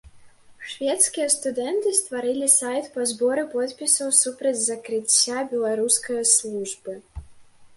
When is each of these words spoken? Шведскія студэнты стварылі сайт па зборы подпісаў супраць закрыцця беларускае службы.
Шведскія 0.69 1.25
студэнты 1.33 1.91
стварылі 1.99 2.47
сайт 2.53 2.89
па 2.95 3.05
зборы 3.11 3.43
подпісаў 3.53 4.09
супраць 4.23 4.57
закрыцця 4.71 5.37
беларускае 5.53 6.23
службы. 6.35 6.93